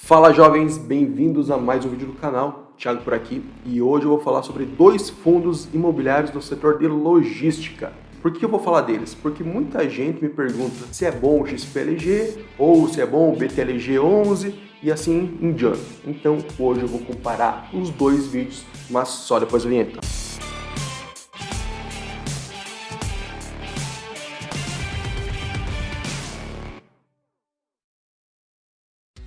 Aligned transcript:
Fala 0.00 0.32
jovens, 0.32 0.78
bem-vindos 0.78 1.50
a 1.50 1.58
mais 1.58 1.84
um 1.84 1.90
vídeo 1.90 2.06
do 2.06 2.14
canal, 2.14 2.72
Thiago 2.78 3.02
por 3.02 3.12
aqui, 3.12 3.44
e 3.66 3.82
hoje 3.82 4.06
eu 4.06 4.10
vou 4.10 4.20
falar 4.20 4.42
sobre 4.42 4.64
dois 4.64 5.10
fundos 5.10 5.68
imobiliários 5.74 6.32
no 6.32 6.40
setor 6.40 6.78
de 6.78 6.86
logística. 6.86 7.92
Por 8.22 8.32
que 8.32 8.42
eu 8.42 8.48
vou 8.48 8.58
falar 8.58 8.82
deles? 8.82 9.12
Porque 9.12 9.44
muita 9.44 9.86
gente 9.86 10.22
me 10.22 10.30
pergunta 10.30 10.86
se 10.90 11.04
é 11.04 11.10
bom 11.10 11.42
o 11.42 11.46
XPLG 11.46 12.42
ou 12.56 12.88
se 12.88 13.02
é 13.02 13.06
bom 13.06 13.30
o 13.30 13.36
BTLG 13.36 13.98
11 13.98 14.54
e 14.82 14.90
assim 14.90 15.36
em 15.42 15.52
diante. 15.52 15.82
Então 16.06 16.38
hoje 16.58 16.80
eu 16.80 16.88
vou 16.88 17.00
comparar 17.00 17.68
os 17.74 17.90
dois 17.90 18.28
vídeos, 18.28 18.64
mas 18.88 19.08
só 19.08 19.38
depois 19.38 19.64
da 19.64 19.68
vinheta. 19.68 20.00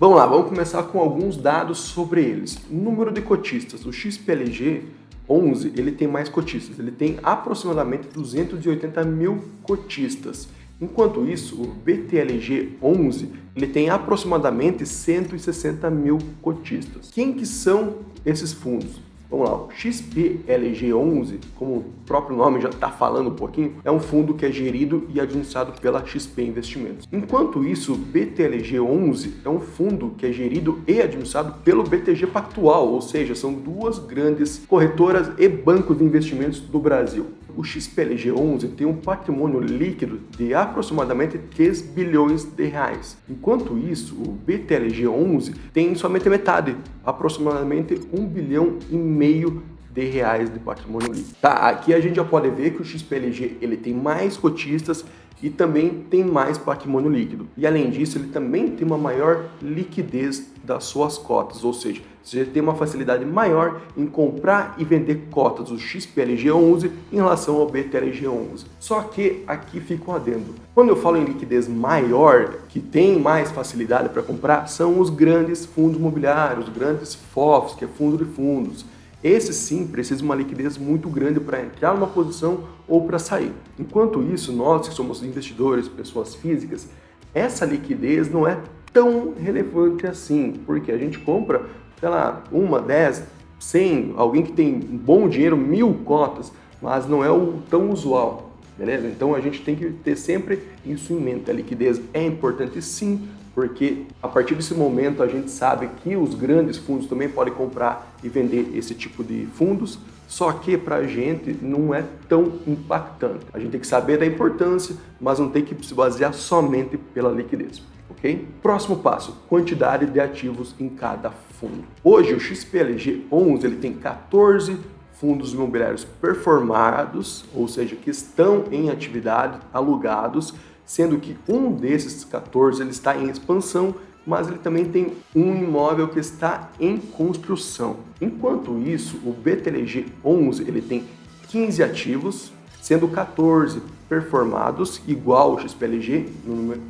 Vamos 0.02 0.16
lá, 0.16 0.26
vamos 0.26 0.48
começar 0.48 0.82
com 0.82 0.98
alguns 0.98 1.36
dados 1.36 1.78
sobre 1.78 2.22
eles. 2.22 2.58
Número 2.68 3.12
de 3.12 3.22
cotistas. 3.22 3.86
O 3.86 3.92
XPLG 3.92 4.82
11 5.30 5.74
ele 5.76 5.92
tem 5.92 6.08
mais 6.08 6.28
cotistas, 6.28 6.76
ele 6.76 6.90
tem 6.90 7.20
aproximadamente 7.22 8.08
280 8.08 9.04
mil 9.04 9.44
cotistas. 9.62 10.48
Enquanto 10.80 11.24
isso, 11.24 11.54
o 11.62 11.68
BTLG 11.68 12.78
11 12.82 13.30
ele 13.54 13.68
tem 13.68 13.90
aproximadamente 13.90 14.84
160 14.84 15.88
mil 15.88 16.18
cotistas. 16.42 17.08
Quem 17.12 17.32
que 17.32 17.46
são 17.46 17.98
esses 18.26 18.52
fundos? 18.52 19.00
Vamos 19.32 19.48
lá, 19.48 19.56
o 19.56 19.68
XPLG11, 19.68 21.38
como 21.56 21.76
o 21.76 21.84
próprio 22.04 22.36
nome 22.36 22.60
já 22.60 22.68
está 22.68 22.90
falando 22.90 23.30
um 23.30 23.34
pouquinho, 23.34 23.76
é 23.82 23.90
um 23.90 23.98
fundo 23.98 24.34
que 24.34 24.44
é 24.44 24.52
gerido 24.52 25.08
e 25.08 25.18
administrado 25.18 25.72
pela 25.80 26.04
XP 26.04 26.42
Investimentos. 26.42 27.08
Enquanto 27.10 27.64
isso, 27.64 27.94
o 27.94 27.96
BTLG11 27.96 29.30
é 29.42 29.48
um 29.48 29.58
fundo 29.58 30.12
que 30.18 30.26
é 30.26 30.32
gerido 30.32 30.82
e 30.86 31.00
administrado 31.00 31.54
pelo 31.64 31.82
BTG 31.82 32.26
Pactual, 32.26 32.88
ou 32.88 33.00
seja, 33.00 33.34
são 33.34 33.54
duas 33.54 33.98
grandes 33.98 34.58
corretoras 34.68 35.30
e 35.38 35.48
bancos 35.48 35.96
de 35.96 36.04
investimentos 36.04 36.60
do 36.60 36.78
Brasil 36.78 37.28
o 37.56 37.62
XPLG11 37.62 38.74
tem 38.74 38.86
um 38.86 38.94
patrimônio 38.94 39.60
líquido 39.60 40.20
de 40.36 40.54
aproximadamente 40.54 41.38
3 41.38 41.82
bilhões 41.82 42.44
de 42.44 42.64
reais. 42.64 43.16
Enquanto 43.28 43.78
isso, 43.78 44.14
o 44.14 44.38
BTLG11 44.46 45.54
tem 45.72 45.94
somente 45.94 46.28
metade, 46.28 46.76
aproximadamente 47.04 48.00
1 48.12 48.26
bilhão 48.26 48.78
e 48.90 48.96
meio 48.96 49.62
de 49.92 50.04
reais 50.04 50.52
de 50.52 50.58
patrimônio 50.58 51.12
líquido. 51.12 51.36
Tá, 51.40 51.68
aqui 51.68 51.92
a 51.92 52.00
gente 52.00 52.16
já 52.16 52.24
pode 52.24 52.48
ver 52.48 52.72
que 52.72 52.80
o 52.80 52.84
XPLG 52.84 53.58
ele 53.60 53.76
tem 53.76 53.92
mais 53.92 54.36
cotistas 54.36 55.04
e 55.42 55.50
também 55.50 56.04
tem 56.08 56.24
mais 56.24 56.56
patrimônio 56.56 57.10
líquido. 57.10 57.48
E 57.56 57.66
além 57.66 57.90
disso, 57.90 58.18
ele 58.18 58.28
também 58.28 58.68
tem 58.68 58.86
uma 58.86 58.98
maior 58.98 59.46
liquidez 59.60 60.50
das 60.62 60.84
suas 60.84 61.18
cotas, 61.18 61.64
ou 61.64 61.74
seja, 61.74 62.00
você 62.22 62.44
tem 62.44 62.62
uma 62.62 62.74
facilidade 62.74 63.24
maior 63.24 63.80
em 63.96 64.06
comprar 64.06 64.76
e 64.78 64.84
vender 64.84 65.26
cotas 65.30 65.70
do 65.70 65.76
XPLG11 65.76 66.90
em 67.10 67.16
relação 67.16 67.56
ao 67.56 67.68
BTLG11. 67.68 68.64
Só 68.78 69.00
que 69.02 69.42
aqui 69.44 69.80
fica 69.80 70.08
um 70.08 70.14
adendo. 70.14 70.54
Quando 70.72 70.90
eu 70.90 70.96
falo 70.96 71.16
em 71.16 71.24
liquidez 71.24 71.66
maior, 71.66 72.58
que 72.68 72.78
tem 72.78 73.18
mais 73.18 73.50
facilidade 73.50 74.08
para 74.08 74.22
comprar, 74.22 74.68
são 74.68 75.00
os 75.00 75.10
grandes 75.10 75.66
fundos 75.66 75.98
imobiliários, 75.98 76.68
os 76.68 76.72
grandes 76.72 77.14
FOFs, 77.14 77.74
que 77.74 77.84
é 77.84 77.88
fundo 77.88 78.24
de 78.24 78.24
fundos. 78.24 78.84
Esse 79.22 79.52
sim 79.52 79.86
precisa 79.86 80.18
de 80.18 80.24
uma 80.24 80.34
liquidez 80.34 80.76
muito 80.76 81.08
grande 81.08 81.38
para 81.38 81.62
entrar 81.62 81.94
numa 81.94 82.08
posição 82.08 82.64
ou 82.88 83.06
para 83.06 83.18
sair. 83.18 83.52
Enquanto 83.78 84.22
isso, 84.22 84.52
nós 84.52 84.88
que 84.88 84.94
somos 84.94 85.22
investidores, 85.22 85.86
pessoas 85.86 86.34
físicas, 86.34 86.88
essa 87.32 87.64
liquidez 87.64 88.30
não 88.30 88.46
é 88.46 88.58
tão 88.92 89.32
relevante 89.34 90.06
assim, 90.06 90.52
porque 90.66 90.90
a 90.90 90.98
gente 90.98 91.18
compra, 91.18 91.66
sei 92.00 92.08
lá, 92.08 92.42
uma, 92.50 92.80
dez, 92.80 93.22
cem, 93.58 94.12
alguém 94.16 94.42
que 94.42 94.52
tem 94.52 94.74
bom 94.78 95.28
dinheiro, 95.28 95.56
mil 95.56 95.94
cotas, 96.04 96.52
mas 96.80 97.06
não 97.06 97.24
é 97.24 97.30
o 97.30 97.62
tão 97.70 97.90
usual, 97.90 98.50
beleza? 98.76 99.06
Então 99.06 99.34
a 99.36 99.40
gente 99.40 99.62
tem 99.62 99.76
que 99.76 99.88
ter 99.90 100.16
sempre 100.16 100.64
isso 100.84 101.12
em 101.12 101.20
mente. 101.20 101.48
A 101.48 101.54
liquidez 101.54 102.00
é 102.12 102.26
importante 102.26 102.82
sim, 102.82 103.28
porque 103.54 104.04
a 104.22 104.28
partir 104.28 104.54
desse 104.54 104.74
momento 104.74 105.22
a 105.22 105.26
gente 105.26 105.50
sabe 105.50 105.88
que 106.02 106.16
os 106.16 106.34
grandes 106.34 106.76
fundos 106.78 107.06
também 107.06 107.28
podem 107.28 107.52
comprar 107.52 108.14
e 108.22 108.28
vender 108.28 108.72
esse 108.74 108.94
tipo 108.94 109.22
de 109.22 109.46
fundos, 109.54 109.98
só 110.26 110.50
que 110.52 110.78
para 110.78 110.96
a 110.96 111.06
gente 111.06 111.56
não 111.60 111.94
é 111.94 112.02
tão 112.28 112.60
impactante. 112.66 113.44
A 113.52 113.58
gente 113.58 113.72
tem 113.72 113.80
que 113.80 113.86
saber 113.86 114.18
da 114.18 114.24
importância, 114.24 114.96
mas 115.20 115.38
não 115.38 115.50
tem 115.50 115.62
que 115.62 115.86
se 115.86 115.94
basear 115.94 116.32
somente 116.32 116.96
pela 116.96 117.30
liquidez. 117.30 117.82
ok? 118.08 118.48
Próximo 118.62 118.96
passo, 118.96 119.36
quantidade 119.48 120.06
de 120.06 120.18
ativos 120.18 120.74
em 120.80 120.88
cada 120.88 121.30
fundo. 121.30 121.84
Hoje 122.02 122.32
o 122.32 122.40
XPLG 122.40 123.26
11 123.30 123.66
ele 123.66 123.76
tem 123.76 123.92
14 123.92 124.78
fundos 125.22 125.52
imobiliários 125.52 126.04
performados, 126.04 127.44
ou 127.54 127.68
seja, 127.68 127.94
que 127.94 128.10
estão 128.10 128.64
em 128.72 128.90
atividade, 128.90 129.58
alugados, 129.72 130.52
sendo 130.84 131.18
que 131.18 131.36
um 131.48 131.72
desses 131.72 132.24
14 132.24 132.82
ele 132.82 132.90
está 132.90 133.16
em 133.16 133.28
expansão, 133.28 133.94
mas 134.26 134.48
ele 134.48 134.58
também 134.58 134.84
tem 134.84 135.12
um 135.34 135.54
imóvel 135.54 136.08
que 136.08 136.18
está 136.18 136.70
em 136.78 136.96
construção. 136.96 137.96
Enquanto 138.20 138.78
isso, 138.78 139.16
o 139.24 139.32
BTLG 139.32 140.06
11 140.24 140.62
ele 140.62 140.80
tem 140.80 141.04
15 141.48 141.82
ativos, 141.82 142.52
sendo 142.80 143.08
14 143.08 143.82
performados, 144.08 145.00
igual 145.06 145.52
ao 145.52 145.60
XPLG 145.60 146.28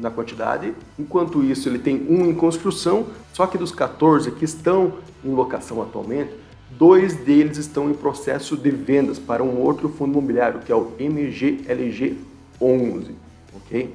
na 0.01 0.11
quantidade. 0.11 0.75
Enquanto 0.99 1.43
isso, 1.43 1.69
ele 1.69 1.79
tem 1.79 2.07
um 2.09 2.27
em 2.27 2.35
construção, 2.35 3.07
só 3.33 3.47
que 3.47 3.57
dos 3.57 3.73
14 3.73 4.31
que 4.33 4.45
estão 4.45 4.95
em 5.25 5.31
locação 5.31 5.81
atualmente, 5.81 6.33
dois 6.71 7.15
deles 7.15 7.59
estão 7.59 7.91
em 7.91 7.95
processo 7.95 8.57
de 8.57 8.71
vendas 8.71 9.19
para 9.19 9.43
um 9.43 9.61
outro 9.61 9.89
fundo 9.89 10.13
imobiliário, 10.13 10.61
que 10.61 10.73
é 10.73 10.75
o 10.75 10.93
MGLG 10.99 12.19
11 12.61 13.32
ok? 13.55 13.95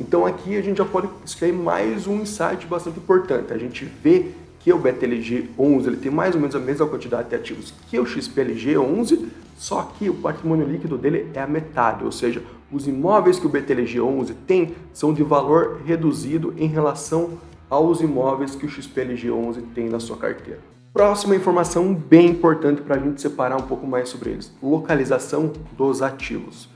Então 0.00 0.24
aqui 0.24 0.56
a 0.56 0.62
gente 0.62 0.78
já 0.78 0.84
pode 0.84 1.08
extrair 1.24 1.52
mais 1.52 2.06
um 2.06 2.22
insight 2.22 2.66
bastante 2.66 2.98
importante. 2.98 3.52
A 3.52 3.58
gente 3.58 3.84
vê 3.84 4.30
que 4.60 4.72
o 4.72 4.78
BTLG 4.78 5.50
11 5.58 5.88
ele 5.88 5.96
tem 5.96 6.10
mais 6.10 6.34
ou 6.34 6.40
menos 6.40 6.54
a 6.54 6.60
mesma 6.60 6.86
quantidade 6.86 7.28
de 7.28 7.34
ativos 7.34 7.72
que 7.88 7.98
o 7.98 8.06
XPLG 8.06 8.76
11, 8.76 9.28
só 9.58 9.82
que 9.98 10.08
o 10.08 10.14
patrimônio 10.14 10.66
líquido 10.66 10.96
dele 10.96 11.30
é 11.34 11.40
a 11.40 11.46
metade, 11.46 12.04
ou 12.04 12.12
seja, 12.12 12.42
os 12.70 12.86
imóveis 12.86 13.38
que 13.38 13.46
o 13.46 13.50
BTLG 13.50 14.00
11 14.00 14.34
tem 14.46 14.74
são 14.92 15.12
de 15.12 15.22
valor 15.22 15.80
reduzido 15.84 16.54
em 16.56 16.66
relação 16.66 17.38
aos 17.68 18.00
imóveis 18.00 18.54
que 18.54 18.66
o 18.66 18.68
XPLG 18.68 19.30
11 19.30 19.62
tem 19.74 19.88
na 19.88 20.00
sua 20.00 20.16
carteira. 20.16 20.60
Próxima 20.92 21.36
informação 21.36 21.94
bem 21.94 22.30
importante 22.30 22.82
para 22.82 22.96
a 22.96 22.98
gente 22.98 23.20
separar 23.20 23.56
um 23.56 23.66
pouco 23.66 23.86
mais 23.86 24.08
sobre 24.08 24.30
eles: 24.30 24.52
localização 24.62 25.52
dos 25.76 26.02
ativos. 26.02 26.68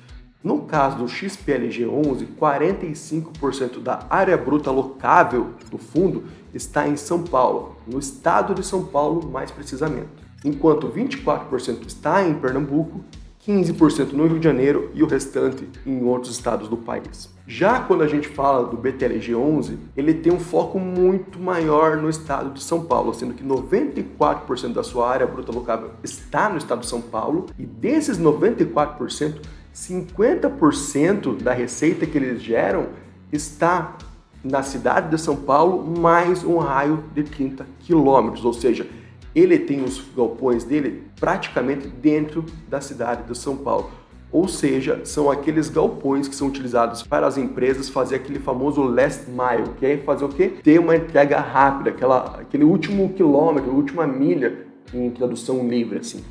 No 0.45 0.61
caso 0.61 0.99
do 0.99 1.07
XPLG11, 1.07 2.27
45% 2.39 3.81
da 3.83 4.05
área 4.11 4.37
bruta 4.37 4.71
locável 4.71 5.55
do 5.71 5.79
fundo 5.79 6.25
está 6.53 6.87
em 6.87 6.99
São 6.99 7.23
Paulo, 7.23 7.77
no 7.87 7.99
estado 7.99 8.55
de 8.55 8.63
São 8.63 8.85
Paulo 8.85 9.27
mais 9.27 9.51
precisamente, 9.51 10.11
enquanto 10.45 10.87
24% 10.87 11.87
está 11.87 12.23
em 12.23 12.35
Pernambuco, 12.35 13.03
15% 13.47 14.13
no 14.13 14.27
Rio 14.27 14.39
de 14.39 14.45
Janeiro 14.45 14.91
e 14.93 15.03
o 15.03 15.07
restante 15.07 15.67
em 15.87 16.05
outros 16.05 16.35
estados 16.35 16.69
do 16.69 16.77
país. 16.77 17.33
Já 17.47 17.81
quando 17.81 18.03
a 18.03 18.07
gente 18.07 18.29
fala 18.29 18.67
do 18.67 18.77
BTLG11, 18.77 19.79
ele 19.97 20.13
tem 20.13 20.31
um 20.31 20.41
foco 20.41 20.79
muito 20.79 21.39
maior 21.39 21.97
no 21.97 22.11
estado 22.11 22.51
de 22.51 22.63
São 22.63 22.85
Paulo, 22.85 23.15
sendo 23.15 23.33
que 23.33 23.43
94% 23.43 24.75
da 24.75 24.83
sua 24.83 25.11
área 25.11 25.27
bruta 25.27 25.53
locável 25.53 25.93
está 26.03 26.51
no 26.51 26.59
estado 26.59 26.81
de 26.81 26.87
São 26.87 27.01
Paulo 27.01 27.47
e 27.59 27.65
desses 27.65 28.19
94%, 28.19 29.41
50% 29.75 31.43
da 31.43 31.53
receita 31.53 32.07
que 32.07 32.17
eles 32.17 32.41
geram 32.41 32.87
está 33.33 33.97
na 34.43 34.63
cidade 34.63 35.11
de 35.11 35.21
São 35.21 35.35
Paulo, 35.35 35.99
mais 35.99 36.45
um 36.45 36.59
raio 36.59 37.03
de 37.15 37.25
30 37.25 37.67
quilômetros, 37.81 38.45
ou 38.45 38.53
seja, 38.53 38.87
ele 39.35 39.59
tem 39.59 39.83
os 39.83 40.01
galpões 40.15 40.63
dele 40.63 41.03
praticamente 41.19 41.89
dentro 41.89 42.45
da 42.69 42.81
cidade 42.81 43.25
de 43.25 43.37
São 43.37 43.57
Paulo. 43.57 43.91
Ou 44.31 44.47
seja, 44.49 45.01
são 45.05 45.31
aqueles 45.31 45.69
galpões 45.69 46.29
que 46.29 46.35
são 46.35 46.49
utilizados 46.49 47.03
para 47.03 47.27
as 47.27 47.39
empresas 47.39 47.89
fazer 47.89 48.17
aquele 48.17 48.39
famoso 48.39 48.83
last 48.83 49.29
mile, 49.29 49.75
que 49.79 49.87
é 49.87 49.97
fazer 49.99 50.25
o 50.25 50.29
quê? 50.29 50.53
Ter 50.63 50.79
uma 50.79 50.97
entrega 50.97 51.41
rápida, 51.41 51.91
aquela, 51.91 52.41
aquele 52.41 52.65
último 52.65 53.13
quilômetro, 53.13 53.73
última 53.73 54.07
milha, 54.07 54.67
em 54.93 55.11
tradução 55.11 55.67
livre, 55.67 55.99
assim. 55.99 56.23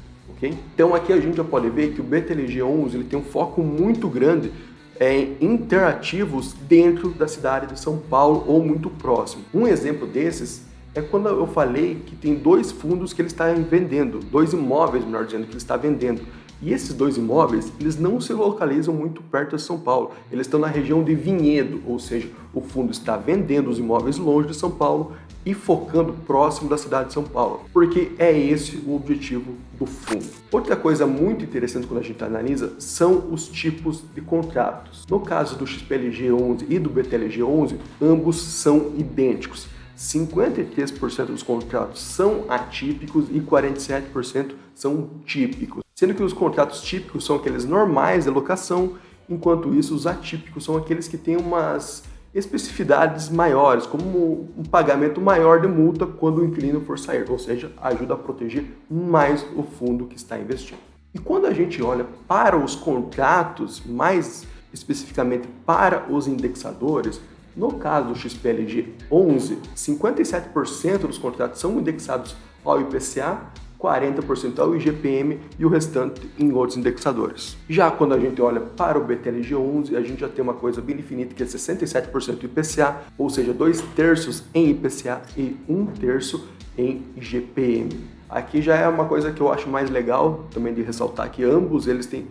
Então 0.47 0.93
aqui 0.93 1.13
a 1.13 1.19
gente 1.19 1.37
já 1.37 1.43
pode 1.43 1.69
ver 1.69 1.93
que 1.93 2.01
o 2.01 2.03
BTLG11 2.03 2.93
ele 2.95 3.03
tem 3.03 3.17
um 3.17 3.23
foco 3.23 3.61
muito 3.61 4.07
grande 4.09 4.51
em 4.99 5.37
interativos 5.41 6.53
dentro 6.53 7.09
da 7.09 7.27
cidade 7.27 7.67
de 7.67 7.79
São 7.79 7.97
Paulo 7.97 8.43
ou 8.47 8.63
muito 8.63 8.89
próximo. 8.89 9.43
Um 9.53 9.67
exemplo 9.67 10.07
desses 10.07 10.65
é 10.95 11.01
quando 11.01 11.27
eu 11.27 11.47
falei 11.47 11.95
que 12.05 12.15
tem 12.15 12.35
dois 12.35 12.71
fundos 12.71 13.13
que 13.13 13.21
ele 13.21 13.27
está 13.27 13.51
vendendo, 13.51 14.19
dois 14.19 14.53
imóveis, 14.53 15.03
melhor 15.03 15.25
dizendo, 15.25 15.45
que 15.45 15.51
ele 15.51 15.57
está 15.57 15.75
vendendo, 15.75 16.21
E 16.61 16.71
esses 16.71 16.93
dois 16.93 17.17
imóveis, 17.17 17.71
eles 17.79 17.97
não 17.97 18.21
se 18.21 18.33
localizam 18.33 18.93
muito 18.93 19.21
perto 19.23 19.55
de 19.55 19.61
São 19.61 19.79
Paulo. 19.79 20.11
Eles 20.31 20.47
estão 20.47 20.59
na 20.59 20.67
região 20.67 21.03
de 21.03 21.13
Vinhedo, 21.13 21.81
ou 21.85 21.99
seja, 21.99 22.29
o 22.53 22.61
fundo 22.61 22.91
está 22.91 23.17
vendendo 23.17 23.69
os 23.69 23.79
imóveis 23.79 24.17
longe 24.17 24.47
de 24.47 24.55
São 24.55 24.71
Paulo 24.71 25.13
e 25.45 25.53
focando 25.53 26.13
próximo 26.25 26.69
da 26.69 26.77
cidade 26.77 27.07
de 27.07 27.13
São 27.13 27.23
Paulo, 27.23 27.61
porque 27.73 28.13
é 28.17 28.31
esse 28.37 28.77
o 28.77 28.95
objetivo 28.95 29.53
do 29.77 29.85
fundo. 29.85 30.25
Outra 30.51 30.75
coisa 30.75 31.05
muito 31.05 31.43
interessante 31.43 31.85
quando 31.85 31.99
a 31.99 32.03
gente 32.03 32.23
analisa 32.23 32.73
são 32.79 33.29
os 33.31 33.47
tipos 33.47 34.03
de 34.13 34.21
contratos. 34.21 35.05
No 35.09 35.19
caso 35.19 35.57
do 35.57 35.67
XPLG 35.67 36.31
11 36.31 36.65
e 36.69 36.79
do 36.79 36.89
BTLG 36.89 37.43
11, 37.43 37.77
ambos 38.01 38.41
são 38.41 38.93
idênticos. 38.97 39.67
53% 39.97 41.25
dos 41.25 41.43
contratos 41.43 42.01
são 42.01 42.45
atípicos 42.49 43.25
e 43.29 43.39
47% 43.39 44.53
são 44.73 45.09
típicos. 45.25 45.82
Sendo 46.03 46.15
que 46.15 46.23
os 46.23 46.33
contratos 46.33 46.81
típicos 46.81 47.23
são 47.23 47.37
aqueles 47.37 47.63
normais 47.63 48.25
de 48.25 48.29
locação, 48.29 48.95
enquanto 49.29 49.73
isso 49.73 49.95
os 49.95 50.05
atípicos 50.05 50.65
são 50.65 50.75
aqueles 50.75 51.07
que 51.07 51.17
têm 51.17 51.37
umas 51.37 52.03
especificidades 52.35 53.29
maiores, 53.29 53.85
como 53.85 54.49
um 54.57 54.63
pagamento 54.63 55.21
maior 55.21 55.61
de 55.61 55.67
multa 55.69 56.05
quando 56.05 56.39
o 56.39 56.45
inquilino 56.45 56.81
for 56.81 56.99
sair, 56.99 57.25
ou 57.31 57.39
seja, 57.39 57.71
ajuda 57.81 58.15
a 58.15 58.17
proteger 58.17 58.65
mais 58.91 59.45
o 59.55 59.63
fundo 59.63 60.07
que 60.07 60.17
está 60.17 60.37
investindo. 60.37 60.79
E 61.13 61.19
quando 61.19 61.45
a 61.45 61.53
gente 61.53 61.81
olha 61.81 62.05
para 62.27 62.57
os 62.57 62.75
contratos, 62.75 63.81
mais 63.85 64.45
especificamente 64.73 65.47
para 65.65 66.11
os 66.11 66.27
indexadores, 66.27 67.21
no 67.55 67.75
caso 67.75 68.09
do 68.09 68.15
XPLG 68.15 68.93
11, 69.09 69.57
57% 69.73 70.97
dos 70.97 71.17
contratos 71.17 71.61
são 71.61 71.79
indexados 71.79 72.35
ao 72.65 72.81
IPCA, 72.81 73.39
40% 73.83 74.59
ao 74.59 74.73
IGPM 74.73 75.41
e 75.59 75.65
o 75.65 75.69
restante 75.69 76.21
em 76.39 76.53
outros 76.53 76.77
indexadores. 76.77 77.57
Já 77.67 77.91
quando 77.91 78.13
a 78.13 78.19
gente 78.19 78.41
olha 78.41 78.61
para 78.61 78.97
o 78.97 79.03
BTLG 79.03 79.53
11, 79.53 79.97
a 79.97 80.01
gente 80.01 80.21
já 80.21 80.29
tem 80.29 80.41
uma 80.41 80.53
coisa 80.53 80.79
bem 80.79 80.95
definida 80.95 81.33
que 81.33 81.43
é 81.43 81.45
67% 81.45 82.43
IPCA, 82.43 83.01
ou 83.17 83.29
seja, 83.29 83.53
dois 83.53 83.81
terços 83.93 84.43
em 84.53 84.69
IPCA 84.69 85.21
e 85.37 85.57
um 85.67 85.85
terço 85.85 86.47
em 86.77 87.03
IGPM. 87.17 87.89
Aqui 88.29 88.61
já 88.61 88.75
é 88.75 88.87
uma 88.87 89.05
coisa 89.05 89.31
que 89.31 89.41
eu 89.41 89.51
acho 89.51 89.69
mais 89.69 89.89
legal 89.89 90.47
também 90.51 90.73
de 90.73 90.81
ressaltar 90.81 91.29
que 91.29 91.43
ambos 91.43 91.85
eles 91.85 92.05
têm 92.05 92.25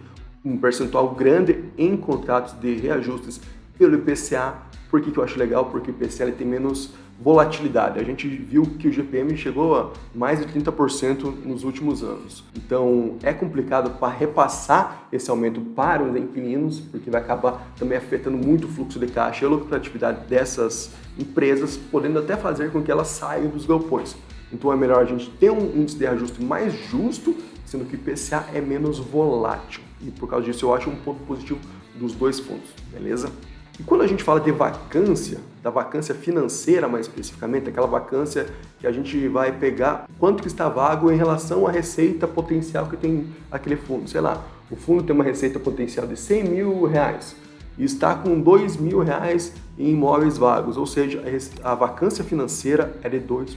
um 0.44 0.56
percentual 0.56 1.14
grande 1.14 1.64
em 1.76 1.96
contratos 1.96 2.58
de 2.58 2.75
reajustes 2.76 3.40
pelo 3.78 3.94
IPCA. 3.96 4.55
Por 4.90 5.00
que, 5.00 5.10
que 5.10 5.19
eu 5.19 5.22
acho 5.22 5.38
legal? 5.38 5.66
Porque 5.66 5.90
o 5.90 5.94
IPCA 5.94 6.32
tem 6.32 6.46
menos 6.46 6.90
volatilidade. 7.22 8.00
A 8.00 8.02
gente 8.02 8.26
viu 8.26 8.62
que 8.78 8.88
o 8.88 8.92
GPM 8.92 9.36
chegou 9.36 9.76
a 9.76 9.90
mais 10.14 10.40
de 10.40 10.46
30% 10.46 11.44
nos 11.44 11.62
últimos 11.62 12.02
anos. 12.02 12.44
Então 12.56 13.16
é 13.22 13.32
complicado 13.32 13.98
para 13.98 14.12
repassar 14.12 15.06
esse 15.12 15.30
aumento 15.30 15.60
para 15.60 16.02
os 16.02 16.16
inquilinos, 16.16 16.80
porque 16.80 17.10
vai 17.10 17.20
acabar 17.20 17.72
também 17.78 17.96
afetando 17.96 18.36
muito 18.36 18.66
o 18.66 18.70
fluxo 18.70 18.98
de 18.98 19.06
caixa 19.06 19.44
e 19.44 19.46
a 19.46 19.50
lucratividade 19.50 20.26
dessas 20.26 20.90
empresas, 21.19 21.76
podendo 21.76 22.19
até 22.19 22.36
fazer 22.36 22.72
com 22.72 22.82
que 22.82 22.90
elas 22.90 23.08
saiam 23.08 23.48
dos 23.48 23.66
galpões. 23.66 24.16
Então 24.52 24.72
é 24.72 24.76
melhor 24.76 25.02
a 25.02 25.04
gente 25.04 25.30
ter 25.30 25.50
um 25.50 25.64
índice 25.76 25.96
de 25.96 26.06
ajuste 26.06 26.42
mais 26.42 26.74
justo, 26.90 27.34
sendo 27.64 27.84
que 27.84 27.94
o 27.94 27.98
IPCA 27.98 28.46
é 28.52 28.60
menos 28.60 28.98
volátil. 28.98 29.80
E 30.00 30.10
por 30.10 30.28
causa 30.28 30.44
disso 30.44 30.66
eu 30.66 30.74
acho 30.74 30.90
um 30.90 30.96
ponto 30.96 31.20
positivo 31.24 31.60
dos 31.94 32.12
dois 32.14 32.40
fundos, 32.40 32.69
beleza? 32.90 33.30
E 33.78 33.82
quando 33.82 34.02
a 34.02 34.06
gente 34.06 34.22
fala 34.22 34.40
de 34.40 34.50
vacância, 34.50 35.40
da 35.62 35.70
vacância 35.70 36.14
financeira 36.14 36.88
mais 36.88 37.06
especificamente, 37.06 37.69
aquela 37.69 37.87
vacância 37.87 38.47
que 38.81 38.87
a 38.87 38.93
gente 38.93 39.29
vai 39.29 39.53
pegar 39.53 40.09
quanto 40.19 40.43
que 40.43 40.49
está 40.49 40.69
vago 40.69 41.11
em 41.11 41.17
relação 41.17 41.67
à 41.67 41.70
receita 41.70 42.26
potencial 42.26 42.87
que 42.87 42.97
tem 42.97 43.26
aquele 43.50 43.76
fundo. 43.76 44.09
Sei 44.09 44.20
lá, 44.20 44.44
o 44.70 44.76
fundo 44.76 45.03
tem 45.05 45.14
uma 45.14 45.25
receita 45.25 45.61
potencial 45.61 46.06
de 46.06 46.17
100 46.17 46.44
mil 46.44 46.85
reais 46.85 47.37
e 47.78 47.84
está 47.84 48.14
com 48.14 48.40
2 48.40 48.76
mil 48.76 49.00
reais 49.00 49.52
em 49.78 49.90
imóveis 49.92 50.36
vagos, 50.36 50.76
ou 50.76 50.86
seja, 50.86 51.22
a 51.64 51.74
vacância 51.74 52.22
financeira 52.22 52.94
é 53.02 53.08
de 53.08 53.19
2%. 53.20 53.56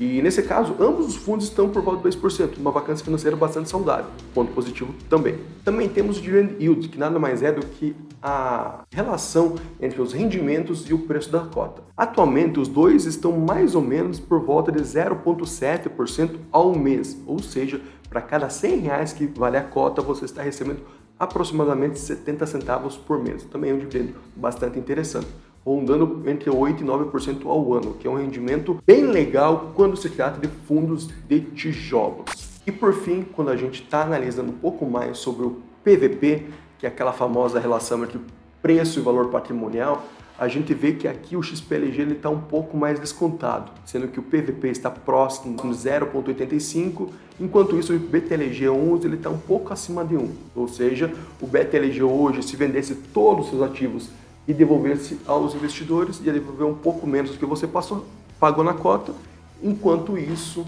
E 0.00 0.20
nesse 0.20 0.42
caso, 0.42 0.74
ambos 0.80 1.06
os 1.06 1.16
fundos 1.16 1.46
estão 1.46 1.68
por 1.68 1.82
volta 1.82 2.08
de 2.08 2.16
2%, 2.16 2.58
uma 2.58 2.70
vacância 2.70 3.04
financeira 3.04 3.36
bastante 3.36 3.68
saudável, 3.68 4.06
ponto 4.34 4.52
positivo 4.52 4.92
também. 5.08 5.36
Também 5.64 5.88
temos 5.88 6.18
o 6.18 6.20
dividend 6.20 6.56
yield, 6.60 6.88
que 6.88 6.98
nada 6.98 7.18
mais 7.18 7.42
é 7.42 7.52
do 7.52 7.64
que 7.64 7.94
a 8.20 8.80
relação 8.90 9.54
entre 9.80 10.02
os 10.02 10.12
rendimentos 10.12 10.88
e 10.90 10.92
o 10.92 10.98
preço 10.98 11.30
da 11.30 11.40
cota. 11.40 11.82
Atualmente, 11.96 12.58
os 12.58 12.66
dois 12.66 13.04
estão 13.04 13.32
mais 13.32 13.76
ou 13.76 13.82
menos 13.82 14.18
por 14.18 14.40
volta 14.40 14.72
de 14.72 14.80
0,7% 14.80 16.36
ao 16.50 16.74
mês, 16.74 17.16
ou 17.26 17.38
seja, 17.38 17.80
para 18.10 18.20
cada 18.20 18.48
100 18.48 18.78
reais 18.80 19.12
que 19.12 19.26
vale 19.26 19.56
a 19.56 19.62
cota, 19.62 20.02
você 20.02 20.24
está 20.24 20.42
recebendo 20.42 20.80
aproximadamente 21.18 21.98
70 21.98 22.46
centavos 22.46 22.96
por 22.96 23.22
mês. 23.22 23.42
Também 23.44 23.70
é 23.70 23.74
um 23.74 23.78
dividendo 23.78 24.14
bastante 24.36 24.78
interessante, 24.78 25.26
rondando 25.64 26.22
entre 26.28 26.50
8% 26.50 26.80
e 26.80 26.84
9% 26.84 27.46
ao 27.46 27.74
ano, 27.74 27.94
que 27.94 28.06
é 28.06 28.10
um 28.10 28.16
rendimento 28.16 28.78
bem 28.86 29.06
legal 29.06 29.72
quando 29.74 29.96
se 29.96 30.08
trata 30.08 30.40
de 30.40 30.48
fundos 30.66 31.08
de 31.28 31.40
tijolos. 31.40 32.60
E 32.66 32.72
por 32.72 32.92
fim, 32.92 33.22
quando 33.22 33.50
a 33.50 33.56
gente 33.56 33.82
está 33.82 34.02
analisando 34.02 34.50
um 34.50 34.58
pouco 34.58 34.84
mais 34.84 35.18
sobre 35.18 35.46
o 35.46 35.56
PVP, 35.82 36.46
que 36.78 36.86
é 36.86 36.88
aquela 36.88 37.12
famosa 37.12 37.58
relação 37.58 38.04
entre 38.04 38.20
preço 38.62 39.00
e 39.00 39.02
valor 39.02 39.28
patrimonial, 39.28 40.04
a 40.38 40.46
gente 40.46 40.72
vê 40.72 40.92
que 40.92 41.08
aqui 41.08 41.36
o 41.36 41.42
XPLG 41.42 42.12
está 42.12 42.30
um 42.30 42.40
pouco 42.40 42.76
mais 42.76 43.00
descontado, 43.00 43.72
sendo 43.84 44.06
que 44.06 44.20
o 44.20 44.22
PVP 44.22 44.68
está 44.68 44.88
próximo 44.88 45.56
de 45.56 45.62
0,85, 45.62 47.08
enquanto 47.40 47.76
isso 47.76 47.92
o 47.92 47.98
BTLG 47.98 48.68
11 48.68 49.08
está 49.14 49.28
um 49.28 49.38
pouco 49.38 49.72
acima 49.72 50.04
de 50.04 50.16
1. 50.16 50.30
Ou 50.54 50.68
seja, 50.68 51.12
o 51.40 51.46
BTLG 51.46 52.04
hoje, 52.04 52.44
se 52.44 52.54
vendesse 52.54 52.94
todos 52.94 53.46
os 53.46 53.50
seus 53.50 53.62
ativos 53.62 54.10
e 54.46 54.54
devolvesse 54.54 55.18
aos 55.26 55.56
investidores, 55.56 56.20
ia 56.24 56.32
devolver 56.32 56.66
um 56.68 56.74
pouco 56.74 57.04
menos 57.04 57.32
do 57.32 57.36
que 57.36 57.44
você 57.44 57.66
passou, 57.66 58.06
pagou 58.38 58.62
na 58.62 58.74
cota, 58.74 59.12
enquanto 59.60 60.16
isso, 60.16 60.64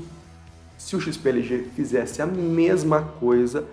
se 0.76 0.96
o 0.96 1.00
XPLG 1.00 1.68
fizesse 1.76 2.20
a 2.20 2.26
mesma 2.26 3.02
coisa, 3.20 3.64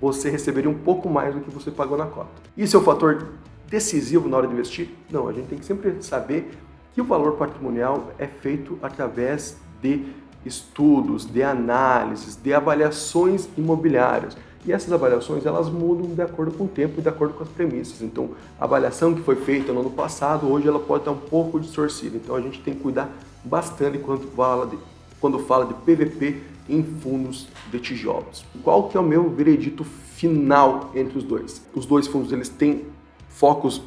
você 0.00 0.30
receberia 0.30 0.70
um 0.70 0.78
pouco 0.78 1.10
mais 1.10 1.34
do 1.34 1.40
que 1.40 1.50
você 1.50 1.72
pagou 1.72 1.98
na 1.98 2.06
cota. 2.06 2.30
Isso 2.56 2.76
é 2.76 2.80
o 2.80 2.82
fator 2.84 3.26
decisivo 3.70 4.28
na 4.28 4.36
hora 4.36 4.48
de 4.48 4.52
investir? 4.52 4.90
Não, 5.10 5.28
a 5.28 5.32
gente 5.32 5.46
tem 5.46 5.58
que 5.58 5.64
sempre 5.64 6.02
saber 6.02 6.50
que 6.92 7.00
o 7.00 7.04
valor 7.04 7.36
patrimonial 7.36 8.12
é 8.18 8.26
feito 8.26 8.78
através 8.82 9.56
de 9.80 10.04
estudos, 10.44 11.24
de 11.24 11.42
análises, 11.42 12.36
de 12.36 12.52
avaliações 12.52 13.48
imobiliárias. 13.56 14.36
E 14.66 14.72
essas 14.72 14.92
avaliações 14.92 15.46
elas 15.46 15.70
mudam 15.70 16.14
de 16.14 16.20
acordo 16.20 16.52
com 16.52 16.64
o 16.64 16.68
tempo 16.68 16.98
e 16.98 17.02
de 17.02 17.08
acordo 17.08 17.34
com 17.34 17.42
as 17.42 17.48
premissas. 17.48 18.02
Então, 18.02 18.30
a 18.58 18.64
avaliação 18.64 19.14
que 19.14 19.22
foi 19.22 19.36
feita 19.36 19.72
no 19.72 19.80
ano 19.80 19.90
passado, 19.90 20.50
hoje 20.50 20.68
ela 20.68 20.80
pode 20.80 21.02
estar 21.02 21.12
um 21.12 21.16
pouco 21.16 21.58
distorcida. 21.58 22.16
Então, 22.16 22.34
a 22.34 22.40
gente 22.40 22.60
tem 22.60 22.74
que 22.74 22.80
cuidar 22.80 23.08
bastante 23.44 23.98
quando 23.98 24.26
fala 24.34 24.66
de, 24.66 24.78
quando 25.18 25.38
fala 25.38 25.64
de 25.64 25.74
PVP 25.74 26.42
em 26.68 26.82
fundos 26.82 27.48
de 27.70 27.80
tijolos. 27.80 28.44
Qual 28.62 28.88
que 28.88 28.96
é 28.96 29.00
o 29.00 29.04
meu 29.04 29.30
veredito 29.30 29.82
final 29.84 30.90
entre 30.94 31.16
os 31.18 31.24
dois? 31.24 31.62
Os 31.74 31.86
dois 31.86 32.06
fundos 32.06 32.30
eles 32.30 32.48
têm 32.48 32.84
focos 33.30 33.80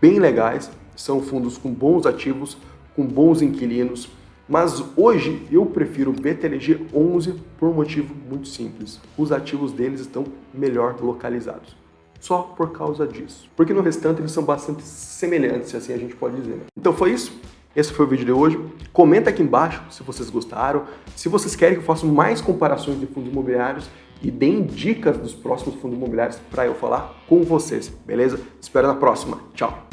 bem 0.00 0.20
legais, 0.20 0.70
são 0.94 1.20
fundos 1.20 1.58
com 1.58 1.72
bons 1.72 2.06
ativos, 2.06 2.56
com 2.94 3.04
bons 3.04 3.42
inquilinos, 3.42 4.08
mas 4.48 4.84
hoje 4.96 5.46
eu 5.50 5.64
prefiro 5.66 6.10
o 6.10 6.14
BTLG 6.14 6.86
11 6.94 7.34
por 7.58 7.68
um 7.68 7.72
motivo 7.72 8.14
muito 8.28 8.48
simples. 8.48 9.00
Os 9.16 9.32
ativos 9.32 9.72
deles 9.72 10.00
estão 10.00 10.24
melhor 10.52 10.96
localizados. 11.00 11.76
Só 12.20 12.42
por 12.42 12.70
causa 12.70 13.06
disso. 13.06 13.50
Porque 13.56 13.72
no 13.72 13.80
restante 13.80 14.20
eles 14.20 14.30
são 14.30 14.44
bastante 14.44 14.82
semelhantes, 14.82 15.74
assim 15.74 15.92
a 15.92 15.98
gente 15.98 16.14
pode 16.14 16.36
dizer. 16.36 16.60
Então 16.78 16.92
foi 16.92 17.12
isso. 17.12 17.32
Esse 17.74 17.92
foi 17.92 18.04
o 18.04 18.08
vídeo 18.08 18.26
de 18.26 18.32
hoje. 18.32 18.60
Comenta 18.92 19.30
aqui 19.30 19.42
embaixo 19.42 19.82
se 19.90 20.02
vocês 20.02 20.28
gostaram, 20.28 20.84
se 21.16 21.28
vocês 21.28 21.56
querem 21.56 21.76
que 21.76 21.80
eu 21.80 21.86
faça 21.86 22.04
mais 22.04 22.40
comparações 22.40 23.00
de 23.00 23.06
fundos 23.06 23.32
imobiliários 23.32 23.88
e 24.22 24.30
deem 24.30 24.62
dicas 24.62 25.16
dos 25.16 25.34
próximos 25.34 25.74
fundos 25.76 25.96
imobiliários 25.96 26.38
para 26.50 26.66
eu 26.66 26.74
falar 26.74 27.22
com 27.28 27.42
vocês, 27.42 27.88
beleza? 28.06 28.40
Espero 28.60 28.86
na 28.86 28.94
próxima. 28.94 29.38
Tchau! 29.54 29.91